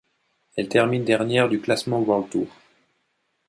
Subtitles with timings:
[0.55, 2.47] Elle termine dernière du classement World Tour.